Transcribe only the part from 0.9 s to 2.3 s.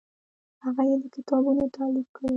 د کتابونو تالیف کړی و.